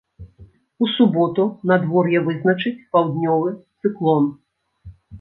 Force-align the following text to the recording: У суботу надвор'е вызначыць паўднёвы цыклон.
У 0.85 0.87
суботу 0.93 1.43
надвор'е 1.73 2.23
вызначыць 2.31 2.75
паўднёвы 2.97 3.49
цыклон. 3.81 4.31